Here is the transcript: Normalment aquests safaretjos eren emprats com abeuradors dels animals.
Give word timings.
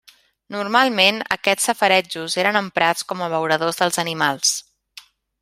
Normalment 0.53 1.19
aquests 1.35 1.69
safaretjos 1.71 2.39
eren 2.45 2.59
emprats 2.63 3.07
com 3.13 3.23
abeuradors 3.27 3.83
dels 3.83 4.03
animals. 4.07 4.57